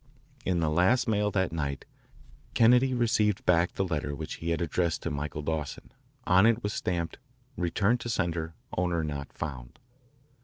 [0.45, 1.85] In the last mail that night
[2.55, 5.91] Kennedy received back the letter which he had addressed to Michael Dawson.
[6.25, 7.19] On it was stamped
[7.55, 8.55] "Returned to sender.
[8.75, 9.77] Owner not found."